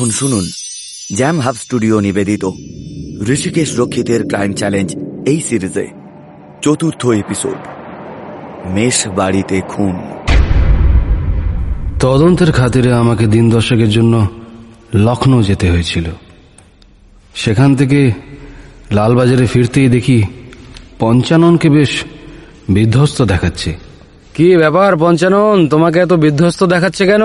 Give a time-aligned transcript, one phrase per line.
[0.00, 0.46] এখন শুনুন।
[1.16, 2.44] Jam hub studio নিবেদিত।
[3.28, 5.86] ঋষিকেশ রক্ষিতের ক্রাইম চ্যালেঞ্জ এই সিরিজে।
[6.62, 7.58] চতুর্থ এপিসোড
[8.66, 9.96] মেষ বাড়িতে খুন।
[12.00, 14.26] তদন্তের খাতিরে আমাকে দিন দশেকের জন্য
[14.94, 16.04] লখনৌ যেতে হয়েছিল।
[17.34, 18.12] সেখান থেকে
[18.92, 20.22] লালবাজারে ফিরতেই দেখি
[20.98, 22.04] পঞ্চাননকে বেশ
[22.68, 23.76] বিধ্বস্ত দেখাচ্ছে।
[24.34, 25.68] কি ব্যাপার পঞ্চানন?
[25.68, 27.22] তোমাকে এত বিধ্বস্ত দেখাচ্ছে কেন?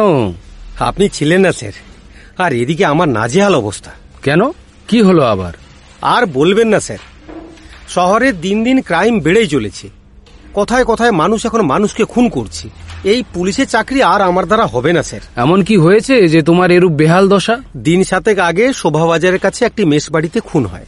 [0.80, 1.74] আপনি ছিলেন না স্যার।
[2.38, 3.92] আর এদিকে আমার নাজেহাল অবস্থা।
[4.24, 4.52] কেন?
[4.88, 5.54] কি হলো আবার?
[6.02, 6.98] আর বলবেন না স্যার।
[7.90, 9.90] শহরে দিন দিন ক্রাইম বেড়েই চলেছে।
[10.54, 12.70] কথায় কথায় মানুষ এখন মানুষকে খুন করছে।
[13.04, 16.92] এই পুলিশের চাকরি আর আমার দ্বারা হবে না স্যার। এমন কি হয়েছে যে তোমার এরূপ
[16.92, 17.62] বেহাল দশা?
[17.78, 20.86] দিন সাতেক আগে শোভাবাজারের কাছে একটি মেষ বাড়িতে খুন হয়।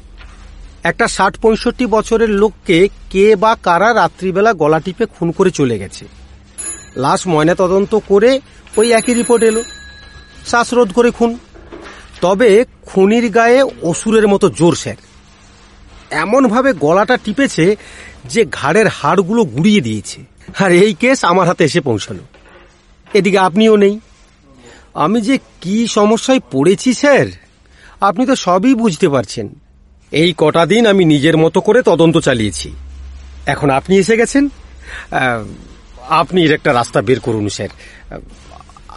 [0.84, 6.06] একটা ষাট পঁয়ষট্টি বছরের লোককে কে বা কারা রাত্রিবেলা গলা টিপে খুন করে চলে গেছে।
[6.95, 8.39] লাশ ময়না তদন্ত করে
[8.78, 9.64] ওই একই রিপোর্ট এলো।
[10.48, 11.38] শ্বাসরোধ করে খুন।
[12.22, 14.95] তবে খুনির গায়ে অসুরের মতো জোর স্যার।
[16.12, 17.76] এমনভাবে গলাটা টিপেছে
[18.26, 20.20] যে ঘাড়ের হাড়গুলো গুড়িয়ে দিয়েছে।
[20.59, 22.23] আর এই কেস আমার হাতে এসে পৌঁছালো।
[23.14, 24.00] এদিকে আপনিও নেই।
[24.94, 27.28] আমি যে কি সমস্যায় পড়েছি স্যার,
[28.02, 29.48] আপনি তো সবই বুঝতে পারছেন।
[30.11, 32.70] এই কটা দিন আমি নিজের মতো করে তদন্ত চালিয়েছি।
[33.45, 34.50] এখন আপনি এসে গেছেন।
[36.09, 37.70] আপনি এর একটা রাস্তা বের করুন স্যার।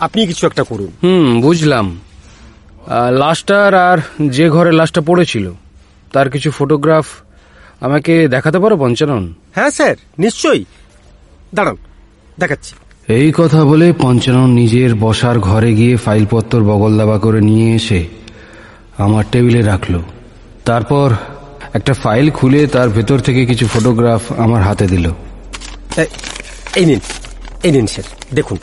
[0.01, 1.87] আপনি কিছু একটা করুন। হুম বুঝলাম।
[3.23, 3.99] লাশটার আর
[4.37, 5.47] যে ঘরে লাশটা পড়েছিল
[6.13, 7.07] তার কিছু ফটোগ্রাফ
[7.87, 9.25] আমাকে দেখাতে পারো পঞ্চানন?
[9.55, 10.65] হ্যাঁ স্যার নিশ্চয়ই।
[11.55, 11.77] দাঁড়ান
[12.39, 12.73] দেখাচ্ছি।
[13.09, 18.01] এই কথা বলে পঞ্চানন নিজের বসার ঘরে গিয়ে ফাইলপত্র বগল দাবা করে নিয়ে এসে
[18.99, 19.95] আমার টেবিলে রাখল।
[20.65, 21.09] তারপর
[21.79, 25.07] একটা ফাইল খুলে তার ভেতর থেকে কিছু ফটোগ্রাফ আমার হাতে দিল।
[26.77, 27.01] এই নিন
[27.63, 28.59] এই নিন স্যার দেখুন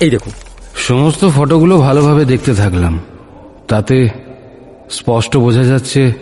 [0.00, 0.32] এই দেখুন।
[0.80, 2.98] সমস্ত ফটোগুলো ভালোভাবে দেখতে থাকলাম।
[3.68, 4.08] তাতে
[4.90, 6.12] স্পষ্ট বোঝা যাচ্ছে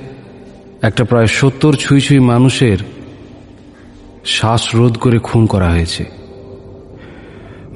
[0.83, 2.79] একটা প্রায় সত্তর ছুঁই ছুঁই মানুষের
[4.25, 6.05] শ্বাসরোধ করে খুন করা হয়েছে।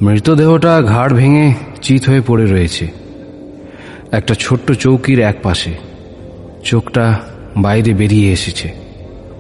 [0.03, 2.91] মৃতদেহটা ঘাড় ভেঙে চিত হয়ে পড়ে রয়েছে।
[4.13, 5.75] একটা ছোট্ট চৌকির এক পাশে
[6.65, 7.21] চোখটা
[7.57, 8.73] বাইরে বেরিয়ে এসেছে।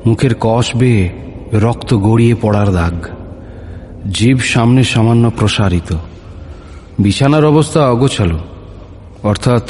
[0.07, 1.11] মুখের কষ বেয়ে
[1.53, 3.07] রক্ত গড়িয়ে পড়ার দাগ।
[4.13, 5.97] জীব সামনে সামান্য প্রসারিত।
[6.99, 8.39] বিছানার অবস্থা অগোছালো।
[9.23, 9.63] অর্থাৎ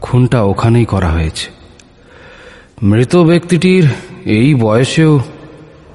[0.00, 1.50] খুনটা ওখানেই করা হয়েছে।
[2.82, 3.88] মৃত ব্যক্তিটির
[4.24, 5.20] এই বয়সেও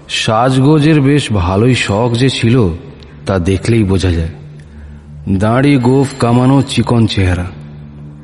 [0.10, 2.70] সাজগোজের বেশ ভালোই শখ যে ছিল
[3.26, 4.30] তা দেখলেই বোঝা যায়।
[5.30, 7.46] দাঁড়ি গোফ কামানো চিকন চেহারা।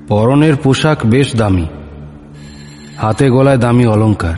[0.08, 1.68] পরনের পোশাক বেশ দামি।
[2.98, 4.38] হাতে গলায় দামি অলংকার।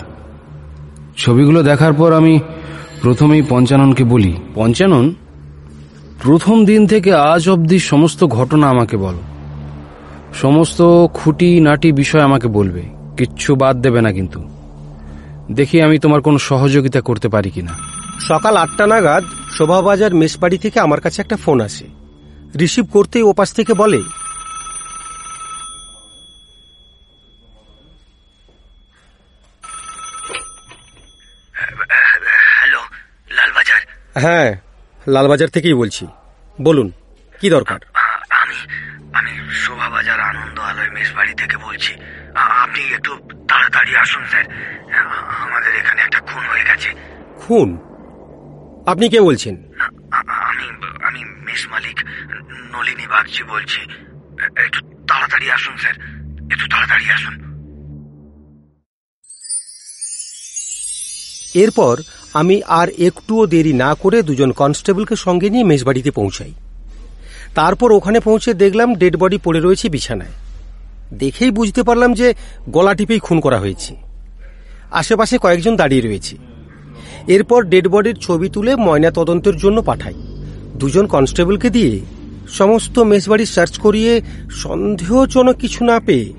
[1.18, 2.40] ছবিগুলো দেখার পর আমি
[3.02, 5.14] প্রথমেই পঞ্চাননকে বলি, পঞ্চানন?
[6.24, 9.22] প্রথম দিন থেকে আজ অবধি সমস্ত ঘটনা আমাকে বলো।
[10.34, 10.82] সমস্ত
[11.14, 12.82] খুঁটি নাটি বিষয় আমাকে বলবে।
[13.18, 14.50] কিচ্ছু বাদ দেবে না কিন্তু।
[15.52, 17.74] দেখি আমি তোমার কোনো সহযোগিতা করতে পারি কিনা।
[18.20, 19.24] সকাল আটটা নাগাদ
[19.58, 21.86] শোভাবাজার মেসবাড়ি থেকে আমার কাছে একটা ফোন আসে।
[22.60, 24.02] রিসিভ করতেই ওপাশ থেকে বলে
[32.60, 32.80] হ্যালো
[34.16, 34.69] হ্যাঁ।
[35.14, 36.04] লালবাজার থেকেই বলছি।
[36.62, 36.88] বলুন
[37.42, 37.80] কি দরকার?
[38.30, 38.58] আমি
[39.14, 41.94] আমি শোভাবাজার আনন্দ আলয় মেষ বাড়ি থেকে বলছি।
[42.36, 43.12] আপনি একটু
[43.48, 44.46] তাড়াতাড়ি আসুন স্যার।
[45.44, 46.90] আমাদের এখানে একটা খুন হয়ে গেছে।
[47.42, 47.70] খুন?
[48.86, 49.56] আপনি কে বলছেন?
[50.12, 50.68] আমি
[51.04, 51.98] আমি মেষ মালিক
[52.72, 53.82] নলিনী বাগচি বলছি।
[54.66, 55.96] একটু তাড়াতাড়ি আসুন স্যার।
[56.52, 57.36] একটু তাড়াতাড়ি আসুন।
[61.54, 61.96] এরপর
[62.34, 66.54] আমি আর একটুও দেরি না করে দুজন কনস্টেবলকে সঙ্গে নিয়ে মেজবাড়িতে পৌঁছাই।
[67.56, 70.30] তারপর ওখানে পৌঁছে দেখলাম ডেড বডি পড়ে রয়েছে বিছানায়।
[71.14, 72.34] দেখেই বুঝতে পারলাম যে
[72.70, 73.96] গলা টিপেই খুন করা হয়েছে।
[74.92, 76.38] আশেপাশে কয়েকজন দাঁড়িয়ে রয়েছে।
[77.28, 80.14] এরপর ডেড বডির ছবি তুলে ময়না তদন্তের জন্য পাঠাই।
[80.76, 82.00] দুজন কনস্টেবলকে দিয়ে
[82.50, 84.22] সমস্ত মেসবাড়ি সার্চ করিয়ে
[84.52, 86.34] সন্দেহজনক কিছু না পেয়ে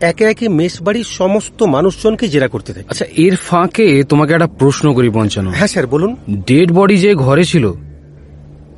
[0.00, 4.94] একে একে মেস বাড়ির সমস্ত মানুষজনকে জেরা করতে থাকি। আচ্ছা এর ফাঁকে তোমাকে একটা প্রশ্ন
[4.94, 6.16] করি পঞ্চানন হ্যাঁ স্যার বলুন।
[6.46, 7.72] ডেড বডি যে ঘরে ছিল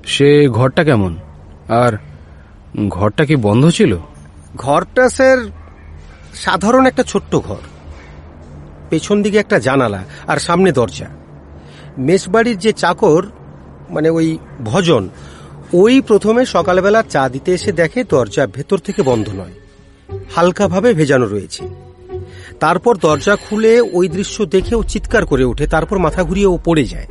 [0.06, 1.16] সে ঘরটা কেমন?
[1.68, 1.92] আর
[2.88, 3.98] ঘরটা কি বন্ধ ছিল?
[4.56, 5.38] ঘরটা স্যার
[6.34, 7.56] সাধারণ একটা ছোট্ট ঘর।
[8.90, 11.06] পেছন দিকে একটা জানালা আর সামনে দরজা।
[11.98, 13.26] মেসবাড়ির যে চাকর
[13.90, 15.08] মানে ওই ভজন
[15.72, 19.61] ওই প্রথমে সকালবেলা চা দিতে এসে দেখে দরজা ভেতর থেকে বন্ধ নয়।
[20.34, 21.68] হালকাভাবে ভেজানো রয়েছে।
[22.60, 26.84] তারপর দরজা খুলে ওই দৃশ্য দেখে ও চিৎকার করে ওঠে তারপর মাথা ঘুরিয়ে ও পড়ে
[26.84, 27.06] যায়।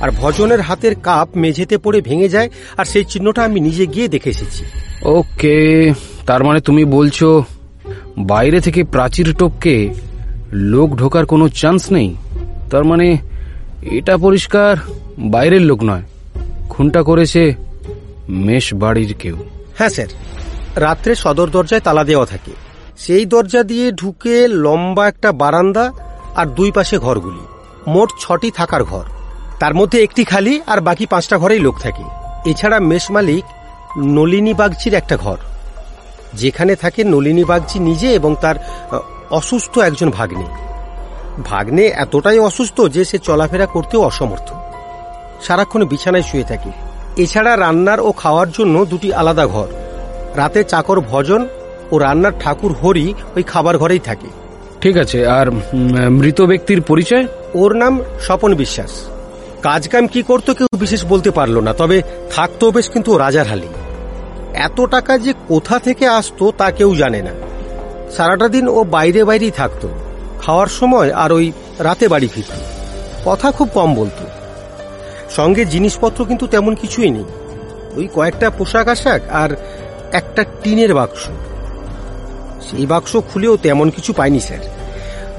[0.00, 4.30] আর ভজনের হাতের কাপ মেঝেতে পড়ে ভেঙে যায় আর সেই চিহ্নটা আমি নিজে গিয়ে দেখে
[4.30, 4.64] এসেছি।
[5.02, 5.92] ওকে
[6.26, 7.44] তার মানে তুমি বলছো
[8.18, 9.94] বাইরে থেকে প্রাচীর টপকে
[10.52, 12.14] লোক ঢোকার কোনো চান্স নেই?
[12.70, 13.18] তার মানে
[13.82, 14.76] এটা পরিষ্কার
[15.18, 16.02] বাইরের লোক নয়
[16.68, 17.54] খুনটা করেছে
[18.28, 19.36] মেষ বাড়ির কেউ।
[19.78, 20.06] হ্যাঁ স্যার।
[20.80, 22.50] রাত্রে সদর দরজায় তালা দেওয়া থাকে।
[22.98, 25.92] সেই দরজা দিয়ে ঢুকে লম্বা একটা বারান্দা
[26.36, 27.40] আর দুই পাশে ঘরগুলি।
[27.86, 29.04] মোট ছটি থাকার ঘর।
[29.60, 32.02] তার মধ্যে একটি খালি আর বাকি পাঁচটা ঘরেই লোক থাকে।
[32.50, 33.44] এছাড়া মেষ মালিক
[33.98, 35.36] নলিনী বাগচির একটা ঘর।
[36.34, 38.54] যেখানে থাকে নলিনী বাগচি নিজে এবং তার
[39.30, 40.46] অসুস্থ একজন ভাগ্নে।
[41.44, 44.52] ভাগ্নে এতটাই অসুস্থ যে সে চলাফেরা করতেও অসমর্থ।
[45.42, 46.70] সারাক্ষণ বিছানায় শুয়ে থাকে।
[47.16, 49.66] এছাড়া রান্নার ও খাওয়ার জন্য দুটি আলাদা ঘর।
[50.38, 51.42] রাতে চাকর ভজন
[51.92, 53.06] ও রান্নার ঠাকুর হরি
[53.36, 54.28] ওই খাবার ঘরেই থাকে।
[54.80, 55.46] ঠিক আছে আর
[56.20, 57.24] মৃত ব্যক্তির পরিচয়?
[57.54, 58.92] ওর নাম স্বপন বিশ্বাস।
[59.62, 61.96] কাজকাম কি করতো কেউ বিশেষ বলতে পারল না তবে
[62.30, 63.70] থাকতো বেশ কিন্তু রাজার হালি।
[64.54, 67.34] এত টাকা যে কোথা থেকে আসতো তা কেউ জানে না।
[68.16, 69.88] সারাটা দিন ও বাইরে বাইরেই থাকতো।
[70.42, 71.46] খাওয়ার সময় আর ওই
[71.78, 72.60] রাতে বাড়ি ফিরত।
[73.24, 74.24] কথা খুব কম বলতো।
[75.36, 77.28] সঙ্গে জিনিসপত্র কিন্তু তেমন কিছুই নেই।
[77.96, 79.50] ওই কয়েকটা পোশাক আশাক আর
[80.12, 81.24] একটা টিনের বাক্স।
[82.70, 84.58] সেই বাক্স খুলেও তেমন কিছু পাইনি স্যার।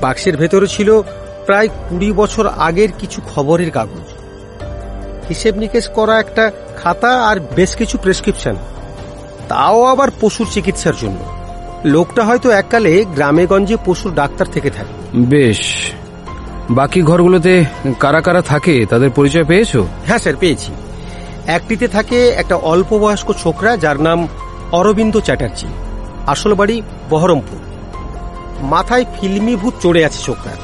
[0.02, 1.02] বাক্সের ভেতরে ছিল
[1.46, 4.14] প্রায় কুড়ি বছর আগের কিছু খবরের কাগজ।
[5.30, 8.56] হিসেব নিকেশ করা একটা খাতা আর বেশ কিছু প্রেসক্রিপশন।
[9.48, 11.16] তাও আবার পশুর চিকিৎসার জন্য।
[11.86, 15.92] লোকটা হয়তো এককালে গ্রামে গঞ্জে পশুর ডাক্তার থেকে থাকে। বেশ।
[16.70, 17.66] বাকি ঘরগুলোতে
[18.00, 19.76] কারা কারা থাকে তাদের পরিচয় পেয়েছ?
[19.76, 20.72] হ্যাঁ স্যার পেয়েছি।
[21.48, 24.28] একটিতে থাকে একটা অল্প বয়স্ক ছোকরা যার নাম
[24.72, 25.68] অরবিন্দ চ্যাটার্জি।
[26.28, 27.58] আসল বাড়ি বহরমপুর।
[28.62, 30.56] মাথায় ফিল্মি ভূত চড়ে আছে ছোকরা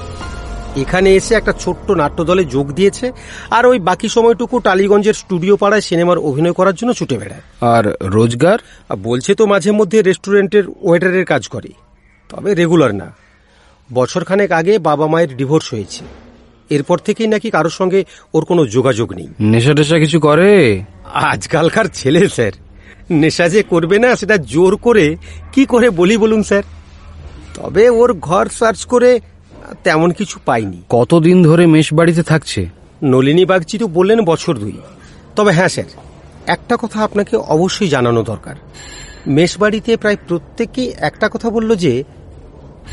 [0.82, 3.12] এখানে এসে একটা ছোট্ট নাট্যদলে যোগ দিয়েছে
[3.52, 8.60] আর ওই বাকি সময়টুকু টালিগঞ্জের স্টুডিও পাড়ায় সিনেমার অভিনয় করার জন্য ছুটে বেড়ায়। আর রোজগার?
[9.04, 11.70] বলছে তো মাঝে মধ্যে রেস্টুরেন্টের ওয়েটারের কাজ করে।
[12.30, 13.16] তবে রেগুলার না।
[13.94, 16.06] বছরখানেক আগে বাবা মায়ের ডিভোর্স হয়েছে।
[16.70, 18.04] এরপর থেকেই নাকি কারোর সঙ্গে
[18.34, 20.84] ওর কোনো যোগাযোগ নেই। নেশা টেশা কিছু করে?
[21.14, 22.52] আজকালকার ছেলে স্যার।
[23.12, 25.18] নেশা যে করবে না সেটা জোর করে
[25.52, 26.64] কি করে বলি বলুন স্যার?
[27.54, 29.20] তবে ওর ঘর সার্চ করে
[29.84, 32.70] তেমন কিছু পাইনি। কতদিন ধরে মেষ বাড়িতে থাকছে?
[33.04, 34.78] নলিনী বাগচি তো বললেন বছর দুই।
[35.36, 35.86] তবে হ্যাঁ স্যার
[36.48, 38.56] একটা কথা আপনাকে অবশ্যই জানানো দরকার।
[39.28, 42.04] মেষবাড়িতে প্রায় প্রত্যেকেই একটা কথা বলল যে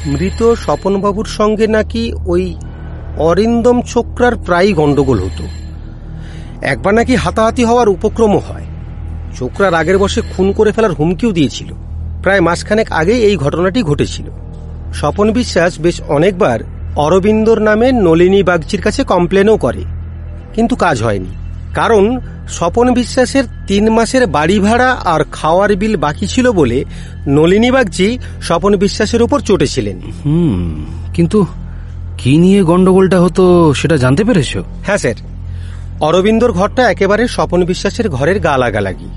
[0.07, 2.57] মৃত স্বপনবাবুর সঙ্গে নাকি ওই
[3.19, 5.45] অরিন্দম ছোকরার প্রায়ই গন্ডগোল হতো।
[6.63, 8.67] একবার নাকি হাতাহাতি হওয়ার উপক্রমও হয়।
[9.39, 11.73] ছোকরার রাগের বসে খুন করে ফেলার হুমকিও দিয়েছিল।
[12.23, 14.27] প্রায় মাসখানেক আগেই এই ঘটনাটি ঘটেছিল।
[14.95, 16.61] স্বপন বিশ্বাস বেশ অনেকবার
[16.97, 19.85] অরবিন্দর নামে নলিনী বাগচির কাছে কমপ্লেনও করে
[20.55, 21.33] কিন্তু কাজ হয়নি।
[21.75, 26.85] কারণ স্বপন বিশ্বাসের তিন মাসের বাড়ি ভাড়া আর খাওয়ার বিল বাকি ছিল বলে
[27.29, 31.47] নলিনী বাগচি স্বপন বিশ্বাসের উপর চটেছিলেন। হুম কিন্তু
[32.19, 34.57] কি নিয়ে গন্ডগোলটা হতো সেটা জানতে পেরেছ?
[34.57, 35.15] হ্যাঁ স্যার।
[36.03, 39.09] অরবিন্দর ঘরটা একেবারে স্বপন বিশ্বাসের ঘরের গা লাগালাগি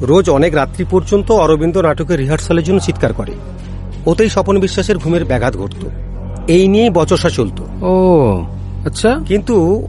[0.00, 3.32] রোজ অনেক রাত্রি পর্যন্ত অরবিন্দ নাটকের রিহার্সালের জন্য চিৎকার করে।
[4.06, 5.82] ওতেই স্বপন বিশ্বাসের ঘুমের ব্যাঘাত ঘটত।
[6.48, 7.94] এই নিয়েই বচসা চলত। ও
[8.86, 9.88] আচ্ছা। কিন্তু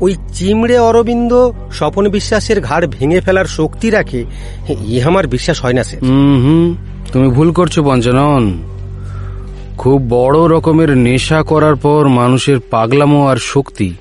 [0.00, 4.24] ওই চিমড়ে অরবিন্দ স্বপন বিশ্বাসের ঘাড় ভেঙে ফেলার শক্তি রাখে
[4.86, 6.74] ই আমার বিশ্বাস হয় না স্যার। হুম
[7.12, 8.62] তুমি ভুল করছ পঞ্চানন
[9.78, 13.94] খুব বড় রকমের নেশা করার পর মানুষের পাগলামো আর শক্তি।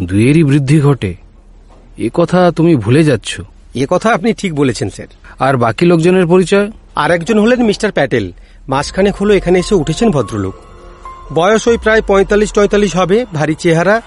[0.00, 1.14] দুয়েরই বৃদ্ধি ঘটে।
[1.98, 3.40] এ কথা তুমি ভুলে যাচ্ছ।
[3.74, 5.06] এ কথা আপনি ঠিক বলেছেন স্যার।
[5.38, 6.70] আর বাকি লোকজনের পরিচয়?
[6.94, 8.32] আর একজন হলেন মিস্টার প্যাটেল।
[8.68, 10.54] মাসখানেক হলো এখানে এসে উঠেছেন ভদ্রলোক।
[11.34, 14.02] বয়স ওই প্রায় পঁয়তাল্লিশ টয়তাল্লিশ হবে ভারী চেহারা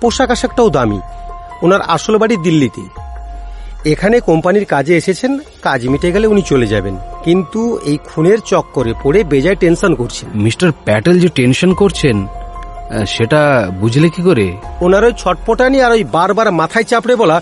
[0.00, 1.00] পোশাক আশাকটাও দামি।
[1.62, 2.82] ওনার আসল বাড়ি দিল্লিতে
[3.90, 9.24] এখানে কোম্পানির কাজে এসেছেন কাজ মিটে গেলে উনি চলে যাবেন। কিন্তু এই খুনের চক্করে পড়ে
[9.24, 12.26] বেজায় টেনশন করছেন। মিস্টার প্যাটেল যে টেনশন করছেন
[13.06, 14.52] সেটা বুঝলে কি করে?
[14.80, 17.40] ওনার ওই ছটপটানি আর ওই বারবার মাথায় চাপড়ে বলা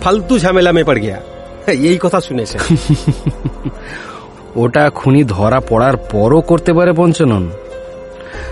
[0.00, 1.20] ফালতু ঝামেলা মে পড় গিয়া।
[1.68, 2.58] এই কথা শুনেছে।
[4.56, 7.50] ওটা খুনি ধরা পড়ার পরও করতে পারে পঞ্চানন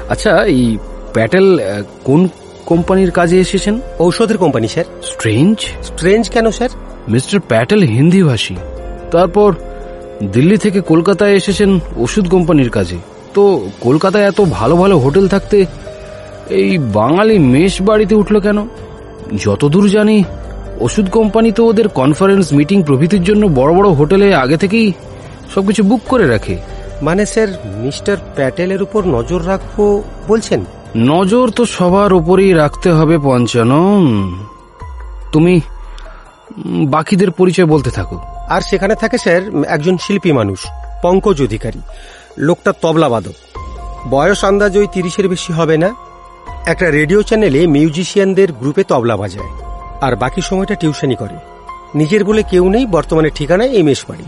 [0.08, 0.78] আচ্ছা এই
[1.12, 1.60] প্যাটেল
[2.04, 2.28] কোন
[2.66, 3.80] কোম্পানির কাজে এসেছেন?
[3.98, 5.58] ঔষধের কোম্পানি স্যার। স্ট্রেঞ্জ?
[5.82, 6.68] স্ট্রেঞ্জ কেন স্যার?
[7.08, 8.56] মিস্টার প্যাটেল হিন্দিভাষী।
[9.10, 9.54] তারপর
[10.32, 12.98] দিল্লি থেকে কলকাতায় এসেছেন ওষুধ কোম্পানির কাজে।
[13.34, 15.66] তো কলকাতায় এত ভালো ভালো হোটেল থাকতে
[16.50, 18.68] এই বাঙালি মেষ বাড়িতে উঠল কেন?
[19.36, 20.24] যতদূর জানি
[20.80, 24.92] ওষুধ কোম্পানি তো ওদের কনফারেন্স মিটিং প্রভৃতির জন্য বড় বড় হোটেলে আগে থেকেই
[25.54, 26.56] সবকিছু বুক করে রাখে।
[27.02, 30.64] মানে স্যার মিস্টার প্যাটেলের উপর নজর রাখব বলছেন?
[30.96, 34.34] নজর তো সবার উপরেই রাখতে হবে পঞ্চানন।
[35.32, 35.60] তুমি
[36.84, 40.58] বাকিদের পরিচয় বলতে থাকো। আর সেখানে থাকে স্যার একজন শিল্পী মানুষ
[41.02, 41.78] পঙ্কজ অধিকারী।
[42.38, 43.58] লোকটা তবলা বাদক।
[44.10, 46.03] বয়স আন্দাজ ওই তিরিশের বেশি হবে না?
[46.66, 49.49] একটা রেডিও চ্যানেলে মিউজিশিয়ানদের গ্রুপে তবলা বাজায়।
[50.00, 51.37] আর বাকি সময়টা টিউশনি করে।
[51.94, 54.23] নিজের বলে কেউ নেই বর্তমানে ঠিকানায় এই মেশবাড়ি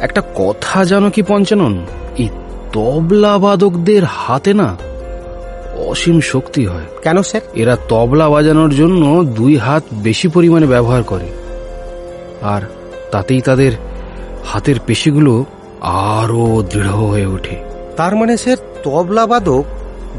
[0.00, 1.86] একটা কথা জানো কি পঞ্চানন?
[2.18, 2.28] এই
[2.72, 4.76] তবলা বাদকদের হাতে না
[5.86, 7.42] অসীম শক্তি হয়। কেন স্যার?
[7.54, 11.28] এরা তবলা বাজানোর জন্য দুই হাত বেশি পরিমাণে ব্যবহার করে।
[12.42, 12.62] আর
[13.12, 13.72] তাতেই তাদের
[14.44, 15.44] হাতের পেশিগুলো
[15.80, 17.56] আরও দৃঢ় হয়ে ওঠে।
[17.96, 19.64] তার মানে স্যার তবলাবাদক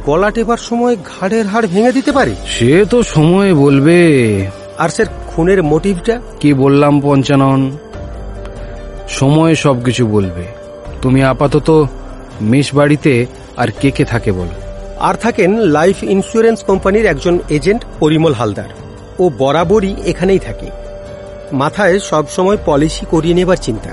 [0.10, 2.36] গলা টেপার সময় ঘাড়ের হাড় ভেঙে দিতে পারে?
[2.48, 4.00] সে তো সময় বলবে।
[4.78, 6.22] আর স্যার খুনের মোটিভটা?
[6.40, 7.78] কি বললাম পঞ্চানন?
[9.10, 10.44] সময় সবকিছু বলবে।
[11.02, 11.88] তুমি আপাতত
[12.42, 13.26] মেষ বাড়িতে
[13.58, 14.62] আর কে কে থাকে বলো।
[15.00, 18.70] আর থাকেন লাইফ ইন্স্যুরেন্স কোম্পানির একজন এজেন্ট পরিমল হালদার।
[19.20, 20.68] ও বরাবরই এখানেই থাকে।
[21.54, 23.90] মাথায় সব সময় পলিসি করিয়ে নেবার চিন্তা।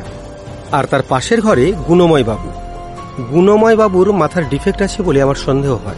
[0.73, 2.51] আর তার পাশের ঘরে গুণময় বাবু।
[3.31, 5.95] গুণময় বাবুর মাথার ডিফেক্ট আছে বলে আমার সন্দেহ হয়।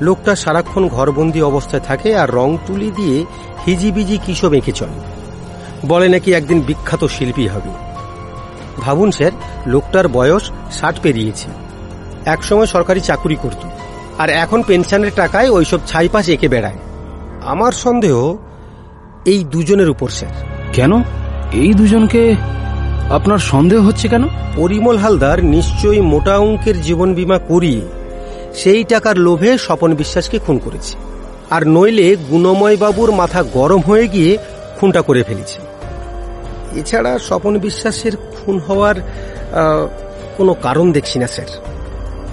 [0.00, 3.26] লোকটা সারাক্ষণ ঘরবন্দি অবস্থায় থাকে আর রং তুলি দিয়ে
[3.66, 5.00] হিজিবিজি কিসব এঁকে চলে।
[5.88, 7.70] বলে নাকি একদিন বিখ্যাত শিল্পী হবে।
[8.80, 9.32] ভাবুন স্যার
[9.66, 11.48] লোকটার বয়স ষাট পেরিয়েছে।
[12.24, 13.66] একসময় সরকারি চাকুরি করত
[14.18, 16.76] আর এখন পেনশনের টাকায় ওইসব ছাইপাশ এঁকে বেড়ায়।
[17.44, 18.36] আমার সন্দেহ
[19.24, 20.32] এই দুজনের উপর স্যার।
[20.72, 21.02] কেন?
[21.52, 22.34] এই দুজনকে
[23.10, 24.24] আপনার সন্দেহ হচ্ছে কেন?
[24.56, 27.80] পরিমল হালদার নিশ্চয়ই মোটা অঙ্কের জীবন বীমা করিয়ে
[28.58, 30.94] সেই টাকার লোভে স্বপন বিশ্বাসকে খুন করেছে।
[31.50, 34.32] আর নইলে গুণময় বাবুর মাথা গরম হয়ে গিয়ে
[34.80, 35.58] খুনটা করে ফেলেছে।
[36.80, 38.96] এছাড়া স্বপন বিশ্বাসের খুন হওয়ার
[40.36, 41.50] কোনো কারণ দেখছি না, স্যার।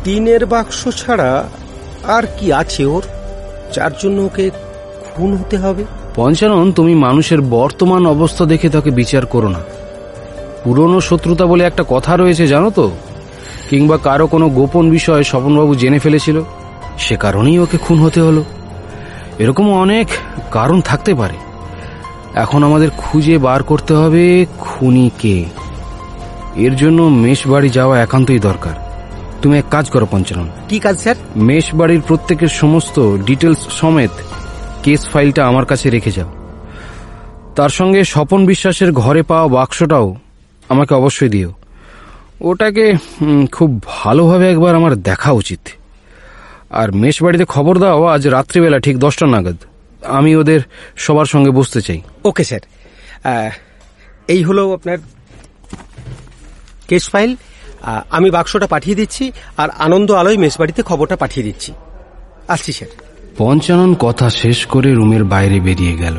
[0.04, 1.32] টিনের বাক্স ছাড়া
[2.08, 3.04] আর কি আছে ওর?
[3.74, 4.46] যার জন্য ওকে
[5.06, 5.84] খুন হতে হবে?
[6.16, 9.62] পঞ্চানন, তুমি মানুষের বর্তমান অবস্থা দেখে তাকে বিচার করো না।
[10.64, 12.86] পুরনো শত্রুতা বলে একটা কথা রয়েছে, জানো তো?
[13.70, 16.42] কিংবা কারও কোনো গোপন বিষয় স্বপনবাবু জেনে ফেলেছিল
[17.00, 18.44] সে কারণেই ওকে খুন হতে হলো।
[19.40, 20.08] এরকম অনেক
[20.52, 21.36] কারণ থাকতে পারে।
[22.36, 25.46] এখন আমাদের খুঁজে বার করতে হবে খুনি কে
[26.56, 28.74] এর জন্য মেষ বাড়ি যাওয়া একান্তই দরকার।
[29.42, 31.16] তুমি এক কাজ করো পঞ্চানন। কি কাজ স্যার?
[31.36, 34.12] মেষ বাড়ির প্রত্যেকের সমস্ত ডিটেলস সমেত
[34.84, 36.32] কেস ফাইলটা আমার কাছে রেখে যাও।
[37.56, 40.16] তার সঙ্গে স্বপন বিশ্বাসের ঘরে পাওয়া বাক্সটাও
[40.70, 41.52] আমাকে অবশ্যই দিও।
[42.50, 42.86] ওটাকে
[43.52, 45.60] খুব ভালোভাবে একবার আমার দেখা উচিত।
[46.80, 49.58] আর মেষ বাড়িতে খবর দাও আজ রাত্রিবেলা ঠিক দশটা নাগাদ।
[50.18, 50.62] আমি ওদের
[50.98, 52.64] সবার সঙ্গে বসতে চাই। Okay sir.
[54.28, 54.98] এই হলো আপনার
[56.88, 57.32] কেস ফাইল।
[58.10, 61.72] আমি বাক্সটা পাঠিয়ে দিচ্ছি আর আনন্দ আলোয় মেসবাড়িতে খবরটা পাঠিয়ে দিচ্ছি।
[62.48, 62.92] আসছি স্যার।
[63.38, 66.18] পঞ্চানন কথা শেষ করে রুমের বাইরে বেরিয়ে গেল।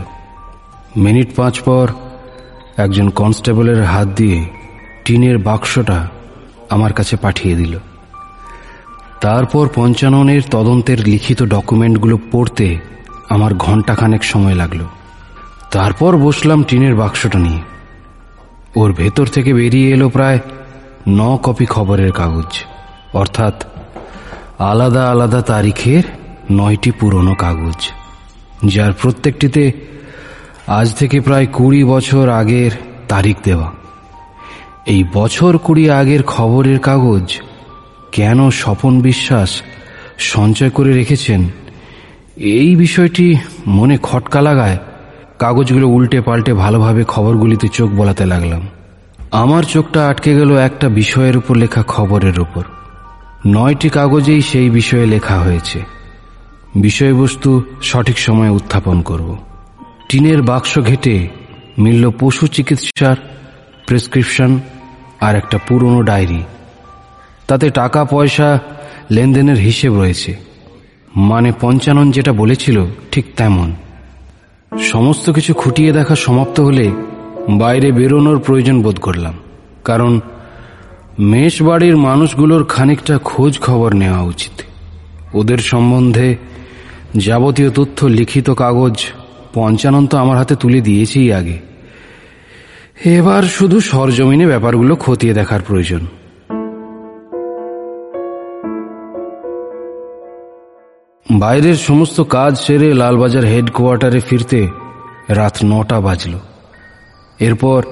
[1.05, 1.87] মিনিট পাঁচ পর
[2.77, 4.39] একজন কনস্টেবলের হাত দিয়ে
[5.05, 5.99] টিনের বাক্সটা
[6.71, 7.75] আমার কাছে পাঠিয়ে দিল।
[9.21, 12.67] তারপর পঞ্চাননের তদন্তের লিখিত ডকুমেন্টগুলো পড়তে
[13.29, 14.81] আমার ঘণ্টাখানেক সময় লাগল।
[15.71, 17.63] তারপর বসলাম টিনের বাক্সটা নিয়ে।
[18.77, 20.39] ওর ভেতর থেকে বেরিয়ে এলো প্রায়
[21.09, 22.51] ন কপি খবরের কাগজ,
[23.13, 23.57] অর্থাৎ
[24.59, 26.03] আলাদা আলাদা তারিখের
[26.51, 27.81] নয়টি পুরনো কাগজ,
[28.65, 29.73] যার প্রত্যেকটিতে
[30.67, 32.71] আজ থেকে প্রায় কুড়ি বছর আগের
[33.09, 33.69] তারিখ দেওয়া।
[34.87, 37.41] এই বছর কুড়ি আগের খবরের কাগজ
[38.13, 39.63] কেন স্বপন বিশ্বাস
[40.19, 41.49] সঞ্চয় করে রেখেছেন?
[42.37, 44.79] এই বিষয়টি মনে খটকা লাগায়
[45.39, 48.69] কাগজগুলো উল্টে পাল্টে ভালোভাবে খবরগুলিতে চোখ বলাতে লাগলাম।
[49.33, 52.65] আমার চোখটা আটকে গেল একটা বিষয়ের উপর লেখা খবরের উপর।
[53.47, 55.83] নয়টি কাগজেই সেই বিষয়ে লেখা হয়েছে।
[56.77, 59.37] বিষয়বস্তু সঠিক সময়ে উত্থাপন করব।
[60.09, 61.29] টিনের বাক্স ঘেটে
[61.79, 63.17] মিলল পশু চিকিৎসার
[63.87, 64.61] প্রেসক্রিপশন
[65.21, 66.43] আর একটা পুরনো ডায়েরি।
[67.49, 68.59] তাতে টাকা পয়সা
[69.11, 70.37] লেনদেনের হিসেব রয়েছে।
[71.17, 73.75] মানে পঞ্চানন যেটা বলেছিল, ঠিক তেমন।
[74.79, 76.91] সমস্ত কিছু খুঁটিয়ে দেখা সমাপ্ত হলে
[77.49, 79.35] বাইরে বেরোনোর প্রয়োজন বোধ করলাম।
[79.85, 80.21] কারণ
[81.19, 84.63] মেষ বাড়ির মানুষগুলোর খানিকটা খোঁজ খবর নেওয়া উচিত।
[85.35, 86.37] ওদের সম্বন্ধে
[87.17, 89.07] যাবতীয় তথ্য, লিখিত কাগজ,
[89.55, 91.59] পঞ্চানন তো আমার হাতে তুলে দিয়েছেই আগে।
[92.97, 96.07] এবার শুধু সরজমিনে ব্যাপারগুলো খতিয়ে দেখার প্রয়োজন।
[101.41, 104.69] বাইরের সমস্ত কাজ সেরে লালবাজার হেডকোয়ার্টারে ফিরতে
[105.29, 106.39] রাত নটা বাজল।
[107.41, 107.83] এরপর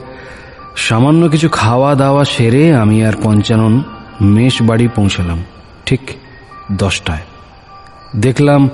[0.76, 3.82] সামান্য কিছু খাওয়া দাওয়া সেরে আমি আর পঞ্চানন
[4.20, 5.42] মেষ বাড়ি পৌঁছালাম,
[5.86, 6.00] ঠিক
[6.72, 7.24] দশটায়।
[8.16, 8.68] দেখলাম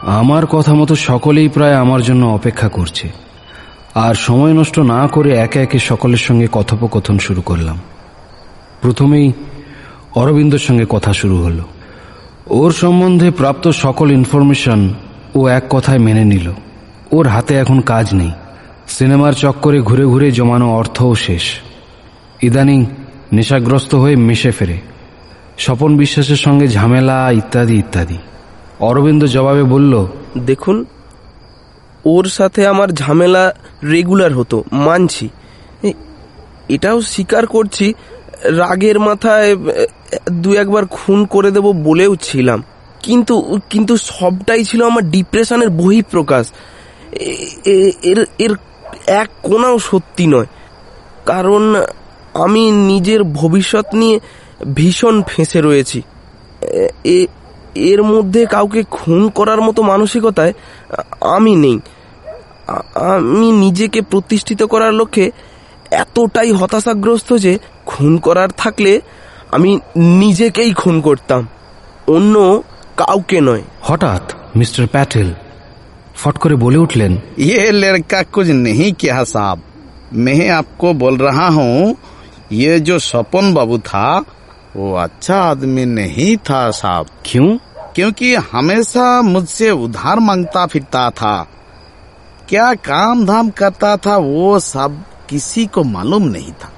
[0.00, 3.08] আমার কথা মতো সকলেই প্রায় আমার জন্য অপেক্ষা করছে।
[3.94, 7.78] আর সময় নষ্ট না করে একে একে সকলের সঙ্গে কথোপকথন শুরু করলাম।
[8.82, 9.32] প্রথমেই
[10.14, 11.62] অরবিন্দর সঙ্গে কথা শুরু হলো।
[12.46, 14.94] ওর সম্বন্ধে প্রাপ্ত সকল ইনফরমেশন
[15.34, 16.52] ও এক কথায় মেনে নিল।
[17.12, 18.30] ওর হাতে এখন কাজ নেই।
[18.88, 21.42] সিনেমার চক্করে ঘুরে ঘুরে জমানো অর্থও শেষ।
[22.42, 22.86] ইদানিং
[23.32, 24.80] নেশাগ্রস্ত হয়ে মেশে ফেরে।
[25.58, 28.18] স্বপন বিশ্বাসের সঙ্গে ঝামেলা ইত্যাদি ইত্যাদি।
[28.80, 30.06] অরবিন্দ জবাবে বলল,
[30.38, 30.84] দেখুন
[32.04, 35.28] ওর সাথে আমার ঝামেলা রেগুলার হতো, মানছি।
[36.68, 37.94] এটাও স্বীকার করছি,
[38.42, 39.56] রাগের মাথায়
[40.32, 42.62] দু একবার খুন করে দেব বলেও ছিলাম।
[43.00, 46.50] কিন্তু কিন্তু সবটাই ছিল আমার ডিপ্রেশনের বহিঃপ্রকাশ।
[47.12, 48.56] এর এর
[49.06, 50.46] এক কোনাও সত্যি নয়।
[51.26, 51.84] কারণ,
[52.34, 54.20] আমি নিজের ভবিষ্যৎ নিয়ে
[54.74, 56.02] ভীষণ ফেঁসে রয়েছি।
[57.74, 60.52] এর মধ্যে কাউকে খুন করার মতো মানসিকতায়
[61.20, 61.80] আমি নেই।
[63.09, 65.25] আমি নিজেকে প্রতিষ্ঠিত করার লক্ষ্যে
[66.01, 67.53] এতটাই হতাশাগ্রস্ত যে
[67.85, 68.93] খুন করার থাকলে
[69.55, 69.71] আমি
[70.19, 71.41] নিজেকেই খুন করতাম
[72.07, 72.35] অন্য
[72.97, 74.23] কাউকে নয় হঠাৎ
[74.55, 75.27] মিস্টার প্যাটেল
[76.21, 77.11] ফট করে বলে উঠলেন
[77.41, 79.57] ये लड़का कुछ नहीं किया साहब
[80.17, 81.75] मैं आपको बोल रहा हूँ
[82.53, 84.07] ये जो स्वपन बाबू था
[84.77, 87.49] वो अच्छा आदमी नहीं था साहब क्यों
[87.95, 91.35] क्योंकि हमेशा मुझसे उधार मांगता फिरता था
[92.49, 96.71] क्या काम धाम करता था वो सब किसी को मालूम नहीं था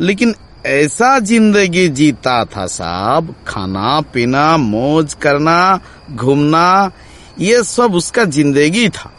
[0.00, 0.34] लेकिन
[0.66, 5.58] ऐसा जिंदगी जीता था साहब खाना पीना मौज करना
[6.12, 6.90] घूमना
[7.40, 9.10] ये सब उसका जिंदगी था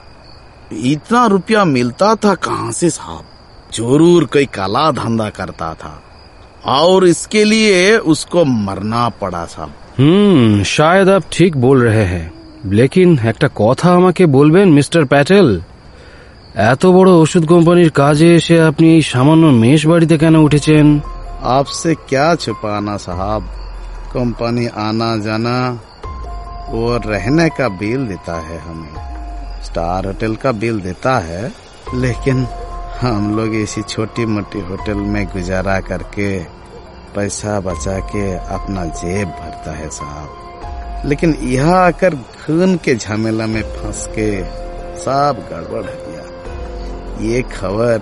[0.85, 3.25] इतना रुपया मिलता था कहाँ से साहब
[3.73, 5.93] जरूर कोई काला धंधा करता था
[6.77, 12.27] और इसके लिए उसको मरना पड़ा साहब হুম শায়দ আপ ঠিক বল রহে হ্যাঁ
[12.77, 15.47] লেকিন একটা কথা আমাকে বলবেন মিস্টার প্যাটেল
[16.71, 20.87] এত বড় ওষুধ কোম্পানির কাজে এসে আপনি এই সামান্য মেষ বাড়িতে কেন উঠেছেন
[21.55, 23.43] आपसे क्या छुपाना साहब
[24.13, 25.57] कंपनी आना जाना
[26.73, 28.95] और रहने का बिल देता है हमें
[29.63, 31.43] स्टार होटल का बिल देता है
[31.95, 32.37] लेकिन
[33.01, 36.29] हम लोग इसी छोटी मोटी होटल में गुजारा करके
[37.15, 43.61] पैसा बचा के अपना जेब भरता है साहब लेकिन यहाँ आकर खून के झमेला में
[43.75, 44.29] फंस के
[44.97, 46.00] सब गड़बड़ हो गया
[47.21, 47.99] ये खबर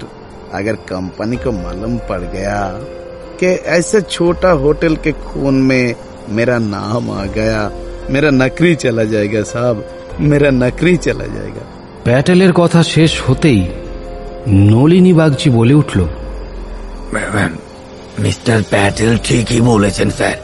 [0.59, 2.59] अगर कंपनी को मालूम पड़ गया
[3.39, 5.85] कि ऐसे छोटा होटल के खून में
[6.35, 7.61] मेरा नाम आ गया
[8.13, 9.75] मेरा नकरी चला जाएगा साहब
[10.31, 11.65] मेरा नकरी चला जाएगा
[12.07, 13.61] প্যাটেলের কথা শেষ হতেই
[14.71, 15.99] নলিনী বাগচি বলে উঠল
[18.23, 20.37] মিস্টার প্যাটেল ঠিকই বলেছেন স্যার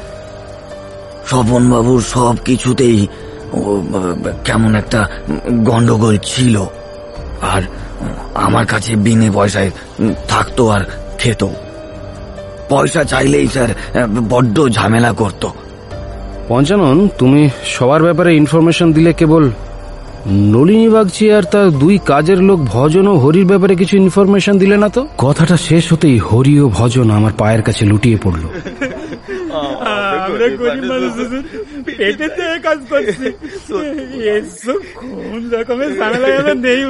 [1.30, 3.00] স্বপনবাবুর সব কিছুতেই
[3.54, 3.60] ও,
[4.46, 5.00] কেমন একটা
[5.70, 6.56] গন্ডগোল ছিল
[7.54, 7.62] আর
[8.35, 9.71] আমার কাছে বিনে পয়সায়
[10.29, 10.83] থাকতো আর
[11.19, 11.43] খেত।
[12.69, 13.69] পয়সা চাইলেই স্যার
[14.29, 15.49] বড্ড ঝামেলা করতো।
[16.49, 19.45] পঞ্চানন, তুমি সবার ব্যাপারে ইনফরমেশন দিলে কেবল
[20.27, 24.89] নলিনী বাগচি আর তার দুই কাজের লোক ভজন ও হরির ব্যাপারে কিছু ইনফরমেশন দিলে না
[24.89, 25.09] তো?
[25.19, 28.45] কথাটা শেষ হতেই হরি ও ভজন আমার পায়ের কাছে লুটিয়ে পড়ল।
[30.27, 31.43] আমরা গরিব মানুষ হুজুর
[31.85, 33.27] পেটের থেকে কাজ করছি।
[34.21, 36.85] এসব কোন রকমের ঝামেলা আমরা নেই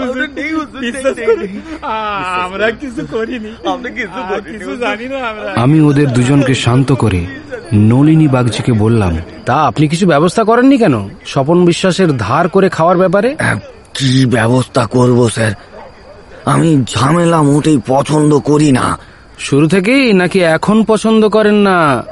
[0.81, 6.93] বিশ্বাস করুন আ- আমরা কিছু করিনি। আমরা কিছু জানি না আমরা। আমি ওদের দুজনকে শান্ত
[6.93, 7.27] করে
[7.75, 11.09] নলিনী বাগচিকে বললাম তা আপনি কিছু ব্যবস্থা করেননি কেন?
[11.27, 13.37] স্বপন বিশ্বাসের ধার করে খাওয়ার ব্যাপারে?
[13.95, 15.53] কি ব্যবস্থা করব স্যার?
[16.45, 18.99] আমি ঝামেলা মোটেই পছন্দ করি না।
[19.39, 22.05] শুরু থেকেই নাকি এখন পছন্দ করেন না?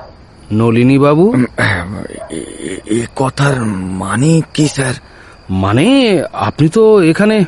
[0.55, 1.35] নলিনী বাবু?
[2.31, 4.95] এ- এ- এ কথার মানে কি স্যার?
[5.51, 7.45] মানে আপনি তো এখানে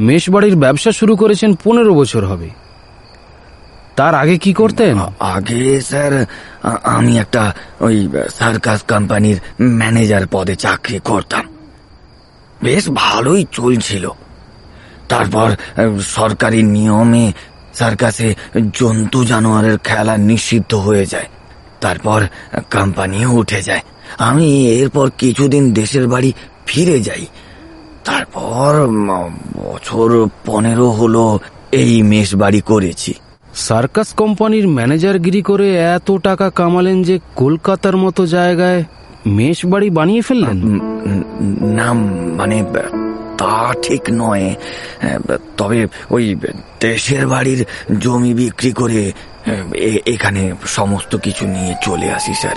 [0.00, 2.50] মেষবাড়ির ব্যবসা শুরু করেছেন পনেরো বছর হবে।
[3.96, 4.98] তার আগে কি করতেন?
[5.20, 6.26] আগে স্যার
[6.82, 11.46] আমি একটা ওই সার্কাস কোম্পানির ম্যানেজার পদে চাকরি করতাম।
[12.62, 14.08] বেশ ভালোই চলছিল।
[15.08, 15.56] তারপর
[16.00, 17.32] সরকারি নিয়মে
[17.74, 18.34] সার্কাসে
[18.72, 21.28] জন্তু জানোয়ারের খেলা নিষিদ্ধ হয়ে যায়।
[21.80, 22.24] তারপর
[22.60, 23.80] কোম্পানিও উঠে যায়।
[24.18, 26.32] আমি এরপর কিছুদিন দেশের বাড়ি
[26.66, 27.26] ফিরে যাই।
[28.04, 28.86] তারপর
[29.56, 31.38] বছর পনেরো হলো
[31.72, 33.14] এই মেষ বাড়ি করেছি।
[33.54, 38.84] সার্কাস কোম্পানির ম্যানেজারগিরি করে এত টাকা কামালেন যে কলকাতার মতো জায়গায়
[39.26, 40.80] মেষবাড়ি বানিয়ে ফেললেন?
[41.74, 41.92] না
[42.36, 42.64] মানে
[43.38, 46.36] তা ঠিক নয়। আহ, তবে ওই
[46.80, 47.66] দেশের বাড়ির
[47.98, 49.12] জমি বিক্রি করে
[50.06, 52.56] এখানে সমস্ত কিছু নিয়ে চলে আসি স্যার।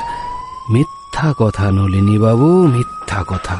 [0.69, 3.55] মিথ্যা কথা নলিনী বাবু মিথ্যা কথা।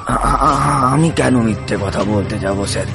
[0.94, 2.86] আমি কেন মিথ্যে কথা বলতে যাব স্যার?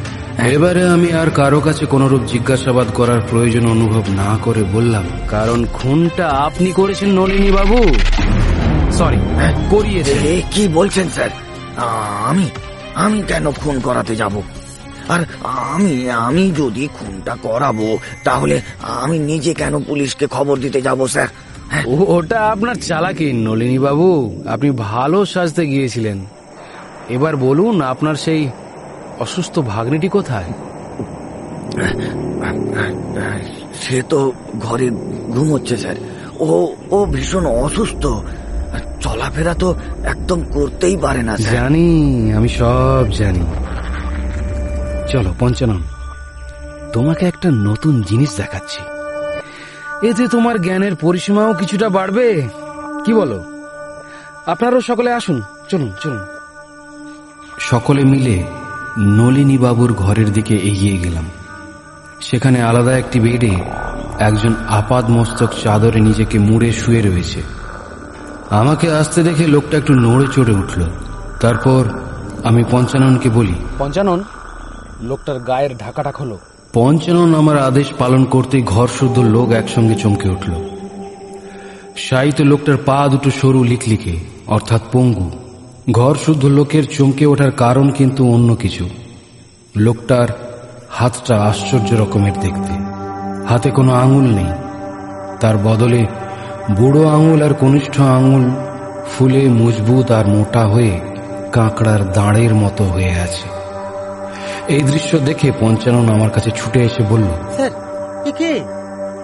[0.47, 6.27] এবারে আমি আর কারও কাছে কোনরূপ জিজ্ঞাসাবাদ করার প্রয়োজন অনুভব না করে বললাম কারণ খুনটা
[6.29, 7.79] আপনি করেছেন নলিনী বাবু।
[8.99, 9.19] সরি
[9.71, 11.31] করিয়েছেন। এ কি বলছেন স্যার?
[12.25, 12.47] আমি
[12.95, 14.35] আমি কেন খুন করাতে যাব?
[15.09, 21.29] আর আমি আমি যদি খুনটা করাবো তাহলে আমি নিজে কেন পুলিশকে খবর দিতে যাব স্যার?
[21.71, 24.09] হ্যাঁ, ওটা আপনার চালাকি নলিনী বাবু
[24.49, 26.19] আপনি ভালো সাজতে গিয়েছিলেন।
[27.09, 28.49] এবার বলুন আপনার সেই
[29.19, 30.51] অসুস্থ ভাগ্নিটি কোথায়?
[33.83, 34.91] সে তো ঘরে
[35.35, 35.97] ঘুমোচ্ছে স্যার।
[36.41, 38.07] ও ও ভীষণ অসুস্থ।
[39.01, 41.87] চলাফেরা তো একদম করতেই পারে না জানি
[42.33, 43.45] আমি সব জানি।
[45.09, 45.83] চলো পঞ্চানন
[46.93, 48.81] তোমাকে একটা নতুন জিনিস দেখাচ্ছি।
[50.07, 52.49] এতে তোমার জ্ঞানের পরিসীমাও কিছুটা বাড়বে
[53.05, 53.45] কি বলো?
[54.47, 56.19] আপনারাও সকলে আসুন চলুন চলুন।
[57.59, 58.45] সকলে মিলে
[58.99, 61.25] নলিনী বাবুর ঘরের দিকে এগিয়ে গেলাম।
[62.21, 63.57] সেখানে আলাদা একটি বেডে
[64.19, 67.43] একজন আপাদ মস্তক চাদরে নিজেকে মুড়ে শুয়ে রয়েছে।
[68.51, 70.83] আমাকে আসতে দেখে লোকটা একটু নড়ে চড়ে উঠল।
[71.41, 71.85] তারপর
[72.45, 74.25] আমি পঞ্চাননকে বলি পঞ্চানন
[75.03, 76.39] লোকটার গায়ের ঢাকাটা খোলো।
[76.73, 80.53] পঞ্চানন আমার আদেশ পালন করতে ঘর শুদ্ধ লোক একসঙ্গে চমকে উঠল।
[81.97, 85.31] সাহিত্য লোকটার পা দুটো সরু লিখলিখে অর্থাৎ পঙ্গু।
[85.93, 88.89] ঘর শুদ্ধ লোকের চমকে ওঠার কারণ কিন্তু অন্য কিছু।
[89.77, 90.29] লোকটার
[90.91, 92.73] হাতটা আশ্চর্য রকমের দেখতে।
[93.49, 94.53] হাতে কোনো আঙুল নেই।
[95.41, 96.07] তার বদলে
[96.77, 98.51] বুড়ো আঙুল আর কনিষ্ঠ আঙুল
[99.13, 101.01] ফুলে মজবুত আর মোটা হয়ে
[101.53, 103.58] কাঁকড়ার দাঁড়ের মতো হয়ে আছে।
[104.69, 107.71] এই দৃশ্য দেখে পঞ্চানন আমার কাছে ছুটে এসে বলল স্যার
[108.27, 108.61] এ কে?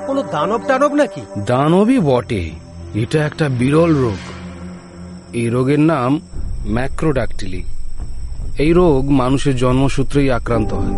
[0.06, 1.20] কোনো দানব টানব নাকি?
[1.38, 2.50] দানবই বটে।
[2.94, 4.20] এটা একটা বিরল রোগ।
[5.32, 6.20] এই রোগের নাম
[6.66, 7.62] ম্যাক্রোডাক্টিলি।
[8.58, 10.94] এই রোগ মানুষের জন্মসূত্রেই আক্রান্ত হয়।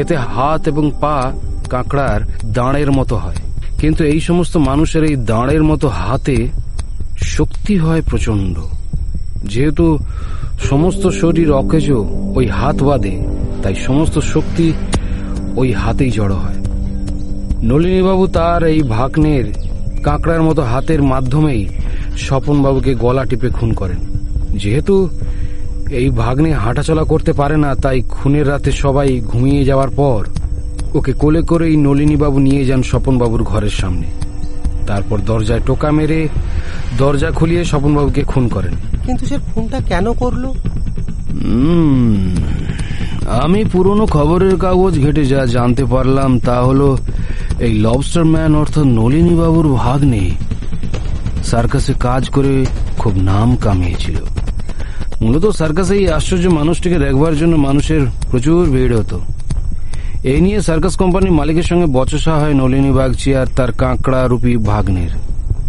[0.00, 1.32] এতে হাত এবং পা
[1.70, 2.20] কাঁকড়ার
[2.52, 3.40] দাঁড়ের মতো হয়।
[3.78, 6.48] কিন্তু এই সমস্ত মানুষের এই দাঁড়ের মতো হাতে
[7.18, 8.58] শক্তি হয় প্রচণ্ড
[9.44, 9.98] যেহেতু
[10.60, 11.90] সমস্ত শরীর অকেজ
[12.34, 13.14] ওই হাত বাদে
[13.62, 14.72] তাই সমস্ত শক্তি
[15.56, 16.54] ওই হাতেই জড়ো হয়।
[17.62, 19.44] নলিনীবাবু তার এই ভাগ্নের
[20.02, 21.68] কাঁকড়ার মতো হাতের মাধ্যমেই
[22.18, 23.96] স্বপনবাবুকে গলা টিপে খুন করেন।
[24.54, 25.08] যেহেতু
[25.90, 30.26] এই ভাগ্নে হাঁটাচলা করতে পারে না তাই খুনের রাতে সবাই ঘুমিয়ে যাওয়ার পর
[30.94, 34.06] ওকে কোলে করেই নলিনীবাবু নিয়ে যান স্বপনবাবুর ঘরের সামনে।
[34.86, 36.28] তারপর দরজায় টোকা মেরে
[36.98, 38.72] দরজা খুলিয়ে স্বপনবাবুকে খুন করেন।
[39.06, 40.44] কিন্তু সে খুনটা কেন করল?
[41.44, 42.36] উম,
[43.28, 46.88] আমি পুরনো খবরের কাগজ ঘেটে যা জানতে পারলাম তা হলো
[47.66, 50.24] এই লবস্টার ম্যান অর্থাৎ নলিনী বাবুর ভাগ্নে
[51.44, 52.54] সার্কাসে কাজ করে
[52.98, 54.18] খুব নাম কামিয়েছিল।
[55.22, 59.18] মূলত সার্কাসে এই আশ্চর্য মানুষটিকে দেখবার জন্য মানুষের প্রচুর ভিড় হতো।
[60.32, 65.12] এই নিয়ে সার্কাস কোম্পানির মালিকের সঙ্গে বচসা হয় নলিনী বাগচি আর তার কাঁকড়া রূপী ভাগ্নের।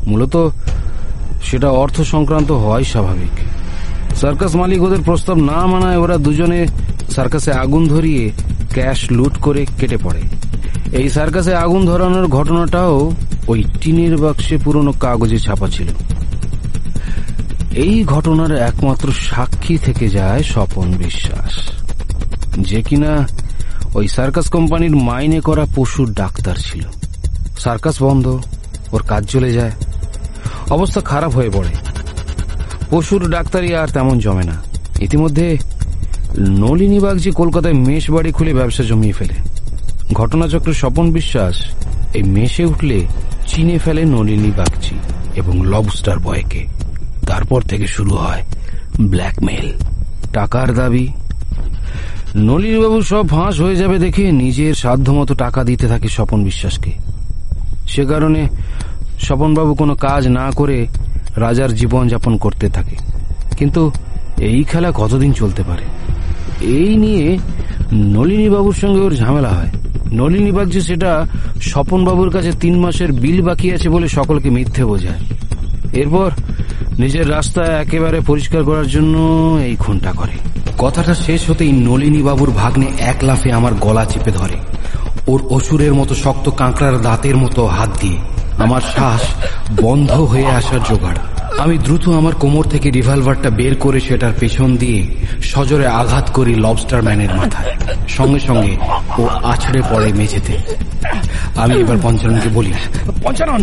[0.07, 0.35] মূলত
[1.47, 3.35] সেটা অর্থ সংক্রান্ত হয় স্বাভাবিক।
[4.21, 6.61] সার্কাস মালিক ওদের প্রস্তাব না মানায় ওরা দুজনে
[7.09, 8.31] সার্কাসে আগুন ধরিয়ে
[8.73, 10.21] ক্যাশ লুট করে কেটে পড়ে।
[10.91, 13.11] এই সার্কাসে আগুন ধরানোর ঘটনাটাও
[13.47, 15.87] ওই টিনের বাক্সে পুরনো কাগজে ছাপা ছিল।
[17.75, 21.53] এই ঘটনার একমাত্র সাক্ষী থেকে যায় স্বপন বিশ্বাস,
[22.59, 23.27] যে কিনা
[23.93, 26.83] ওই সার্কাস কোম্পানির মাইনে করা পশুর ডাক্তার ছিল।
[27.59, 28.39] সার্কাস বন্ধ,
[28.91, 29.71] ওর কাজ চলে যায়।
[30.69, 31.71] অবস্থা খারাপ হয়ে পড়ে।
[32.89, 34.55] পশুর ডাক্তারি আর তেমন জমে না।
[34.99, 35.57] ইতিমধ্যে
[36.39, 39.33] নলিনী বাগজি কলকাতায় মেষ বাড়ি খুলে ব্যবসা জমিয়ে ফেলে।
[40.13, 41.61] ঘটনাচক্র স্বপন বিশ্বাস,
[42.13, 43.05] এই মেষে উঠলে
[43.47, 44.95] চিনে ফেলে নলিনী বাগচি
[45.35, 46.65] এবং লবস্টার বয়কে।
[47.27, 48.43] তারপর থেকে শুরু হয়
[49.01, 49.71] ব্ল্যাকমেল।
[50.33, 51.07] টাকার দাবি।
[52.35, 56.91] নলিনীবাবু সব ফাঁস হয়ে যাবে দেখে নিজের সাধ্যমতো টাকা দিতে থাকে স্বপন বিশ্বাসকে।
[57.87, 58.47] সে কারণে
[59.19, 60.87] স্বপনবাবু কোনো কাজ না করে
[61.35, 62.95] রাজার জীবন যাপন করতে থাকে।
[63.57, 63.91] কিন্তু
[64.37, 65.98] এই খেলা কতদিন চলতে পারে?
[66.61, 67.37] এই নিয়ে
[67.93, 69.69] নলিনীবাবুর সঙ্গে ওর ঝামেলা হয়।
[70.11, 71.25] নলিনী বাগজি সেটা
[71.61, 75.19] স্বপনবাবুর কাছে তিন মাসের বিল বাকি আছে বলে সকলকে মিথ্যে বোঝায়।
[75.93, 76.31] এরপর
[76.99, 79.17] নিজের রাস্তা একেবারে পরিষ্কার করার জন্য
[79.65, 80.31] এই খুনটা করে।
[80.77, 84.57] কথাটা শেষ হতেই নলিনী বাবুর ভাগ্নে এক লাফে আমার গলা চেপে ধরে।
[85.27, 88.17] ওর অসুরের মতো শক্ত কাঁকড়ার দাঁতের মতো হাত দিয়ে।
[88.57, 89.21] আমার শ্বাস
[89.81, 91.17] বন্ধ হয়ে আসার জোগাড়।
[91.63, 94.99] আমি দ্রুত আমার কোমর থেকে রিভলভারটা বের করে সেটার পেছন দিয়ে
[95.43, 97.71] সজরে আঘাত করি লবস্টার ম্যানের মাথায়।
[98.17, 98.73] সঙ্গে সঙ্গে
[99.19, 100.53] ও আছড়ে পড়ে মেঝেতে।
[101.55, 102.71] আমি এবার পঞ্চাননকে বলি,
[103.23, 103.61] পঞ্চানন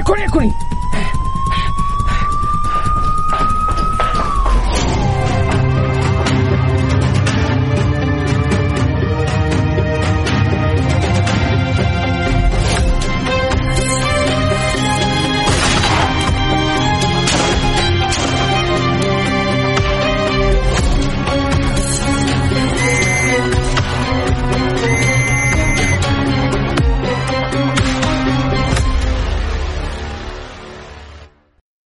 [0.00, 0.50] এখনই এখনই